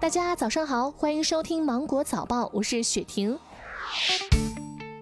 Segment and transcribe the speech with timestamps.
[0.00, 3.36] 大家早上好，欢迎收听芒果早报，我是雪婷。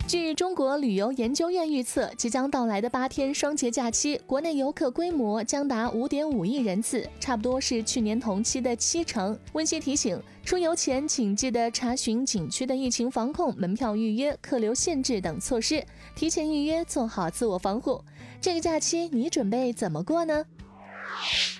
[0.08, 9.38] 据中国旅游研究院预测，即将到来的八天双节假期，国内游客规模将达五点五亿人次，差不多是去年同期的七成。
[9.52, 15.84] 温馨提醒：出游前请记得查询景区的疫情防控、门票预约、客流限制等措施，
[16.14, 18.02] 提前预约，做好自我防护。
[18.40, 20.46] 这个假期你准备怎么过呢？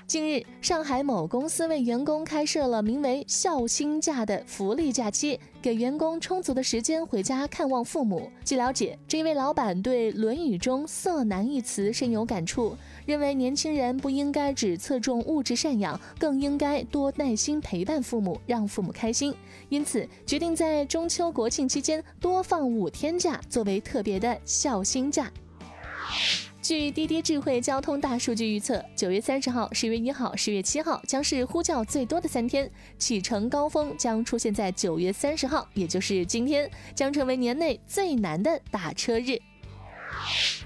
[0.07, 8.31] 近日，上海某公司为员工开设了名为“孝心假”的福利假期，给员工充足的时间回家看望父母。
[8.45, 19.35] 据了解，这位老板对《论语》中“色难”一词深有感触，认为年轻人不应该只侧重物质赡养，更应该多耐心陪伴父母，让父母开心。
[19.68, 25.31] 因此，决定在中秋国庆期间多放五天假，作为特别的孝心假。
[26.66, 39.41] 据滴滴智慧交通大数据预测，九月三十号、十月一号、十月七号将是呼叫最多的三天，启程高峰将出现在九月三十号，也就是今天，将成为年内最难的打车日。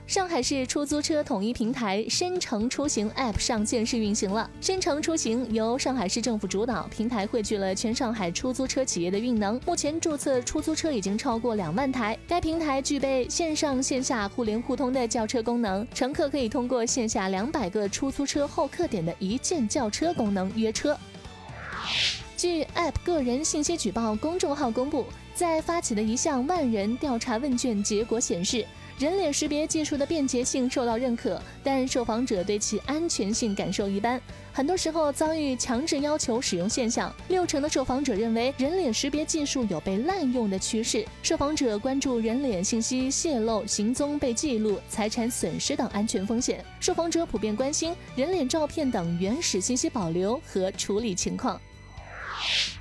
[0.07, 4.51] 上海市出租车统一平台深城出行 App 上线试运行了。
[4.61, 12.19] 深城出行由上海市政府主导，平台汇聚了全上海出租车企业的运能，目前注册出租车已经超过两万台。
[12.27, 20.99] 该平台具备线上线下互联互通的叫车功能，乘客可以通过线下两百个出租车候客点的一键叫车功能约车。
[22.37, 28.67] 据 App 个人信息举报公众号公布，在发起的一项万人调查问卷结果显示。
[29.01, 34.21] 人脸识别技术的便捷性受到认可，但受访者对其安全性感受一般，
[34.53, 37.11] 很多时候遭遇强制要求使用现象。
[37.29, 41.03] 六成的受访者认为人脸识别技术有被滥用的趋势。
[41.23, 46.63] 受访者关注人脸信息泄露、行踪被记录、财产损失等安全风险。
[46.79, 51.59] 受访者普遍关心人脸照片等原始信息保留和处理情况。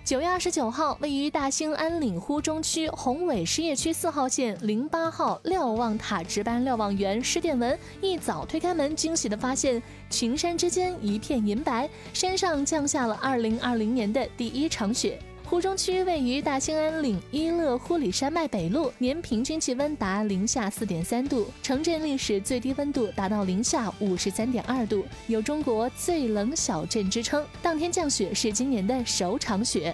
[0.03, 15.19] 九月二十九号，位于大兴安岭呼中区宏伟实业区四号线零八号瞭望塔值班瞭望员施殿文一早推开门，惊喜地发现群山之间一片银白，山上降下了二零二零年的第一场雪。
[15.49, 27.43] 湖中区位于大兴安岭伊勒呼里山脉北麓，年平均气温达零下四点三度，城镇历史最低温度达到零下五十三点二度，有“中国最冷小镇”之称。
[27.63, 29.91] 当天降雪是今年的首场雪。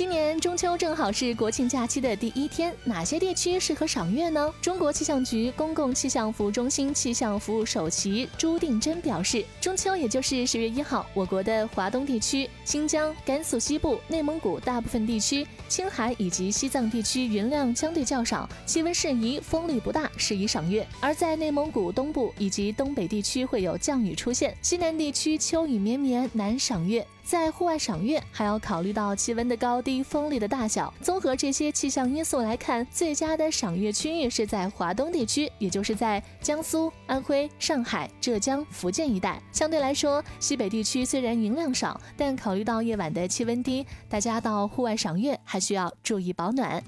[0.00, 4.50] 今年中秋正好是国庆假期的第一天，哪些地区适合赏月呢？
[4.62, 27.06] 中国气象局公共气象服务中心气象服务首席朱定珍表示，中秋也就是十月一号，我国的华东地区、新疆、甘肃西部、内蒙古大部分地区、青海以及西藏地区云量相对较少，气温适宜，风力不大，适宜赏月；而在内蒙古东部以及东北地区会有降雨出现，西南地区秋雨绵绵，难赏月。
[27.30, 30.92] 在户外赏月，还要考虑到气温的高低、风力的大小。
[31.00, 39.40] 综合这些气象因素来看，最佳的赏月区域是在华东地区，也就是在江苏、安徽、上海、浙江、福建一带。
[39.52, 46.82] 相对来说，西北地区虽然云量少，但考虑到夜晚的气温低，大家到户外赏月还需要注意保暖。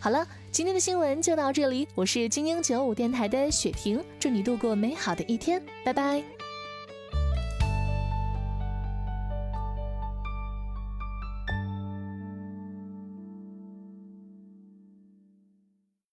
[0.00, 6.20] 好了，今天的新闻就到这里，我是精英九五电台的雪婷，祝你度过美好的一天，拜拜。